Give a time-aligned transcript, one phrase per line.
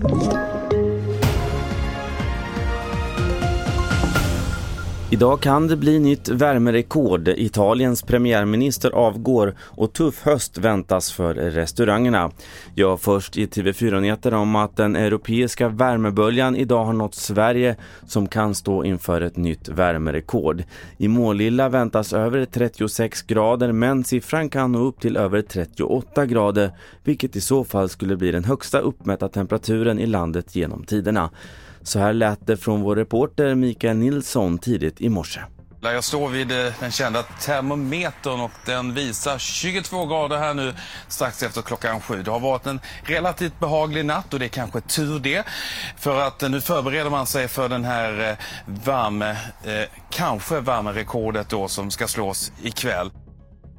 [0.00, 0.57] Thank you.
[5.10, 7.28] Idag kan det bli nytt värmerekord.
[7.28, 12.30] Italiens premiärminister avgår och tuff höst väntas för restaurangerna.
[12.74, 17.76] Jag först i TV4-nyheter om att den europeiska värmeböljan idag har nått Sverige
[18.06, 20.64] som kan stå inför ett nytt värmerekord.
[20.96, 26.70] I Målilla väntas över 36 grader men siffran kan nå upp till över 38 grader
[27.04, 31.30] vilket i så fall skulle bli den högsta uppmätta temperaturen i landet genom tiderna.
[31.88, 35.40] Så här lät det från vår reporter Mikael Nilsson tidigt i morse.
[35.80, 40.74] Jag står vid eh, den kända termometern och den visar 22 grader här nu
[41.08, 42.22] strax efter klockan sju.
[42.22, 45.46] Det har varit en relativt behaglig natt och det är kanske tur det.
[45.96, 48.36] För att eh, nu förbereder man sig för den här eh,
[48.84, 49.30] värme,
[49.64, 53.10] eh, kanske värmerekordet då som ska slås ikväll.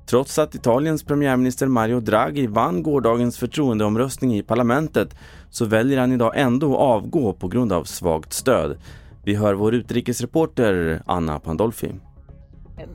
[0.09, 5.15] Trots att Italiens premiärminister Mario Draghi vann gårdagens förtroendeomröstning i parlamentet
[5.49, 8.77] så väljer han idag ändå att avgå på grund av svagt stöd.
[9.23, 11.95] Vi hör vår utrikesreporter Anna Pandolfi.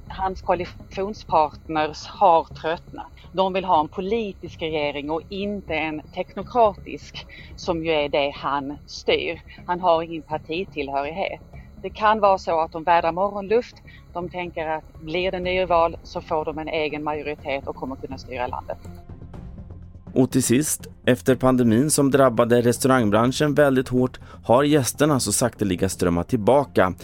[0.08, 3.12] Hans koalitionspartners har tröttnat.
[3.32, 8.76] De vill ha en politisk regering och inte en teknokratisk som ju är det han
[8.86, 9.40] styr.
[9.66, 11.40] Han har ingen partitillhörighet.
[11.84, 13.76] Det kan vara så att de vädrar morgonluft.
[14.12, 18.18] De tänker att blir det nyval så får de en egen majoritet och kommer kunna
[18.18, 18.78] styra landet.
[20.14, 26.28] Och till sist, efter pandemin som drabbade restaurangbranschen väldigt hårt har gästerna så sakteliga strömmat
[26.28, 26.94] tillbaka.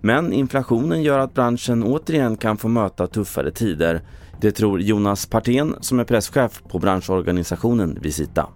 [0.00, 4.00] Men inflationen gör att branschen återigen kan få möta tuffare tider.
[4.40, 8.48] Det tror Jonas Partén som är presschef på branschorganisationen Visita.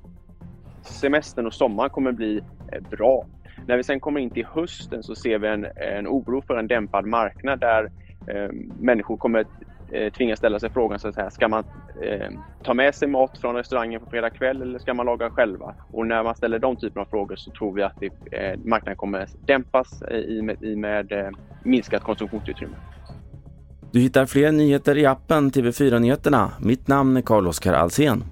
[0.83, 2.41] Semestern och sommaren kommer bli
[2.73, 3.27] eh, bra.
[3.67, 6.67] När vi sen kommer in till hösten så ser vi en, en oro för en
[6.67, 7.91] dämpad marknad där
[8.27, 9.45] eh, människor kommer
[9.93, 11.65] eh, tvingas ställa sig frågan så att säga, ska man
[12.03, 12.29] eh,
[12.63, 15.75] ta med sig mat från restaurangen på fredag kväll eller ska man laga själva?
[15.93, 18.97] Och när man ställer de typerna av frågor så tror vi att det, eh, marknaden
[18.97, 21.31] kommer dämpas eh, i med, i med eh,
[21.63, 22.77] minskat konsumtionsutrymme.
[23.93, 26.51] Du hittar fler nyheter i appen TV4 Nyheterna.
[26.61, 28.25] Mitt namn är Carl-Oskar Alsen.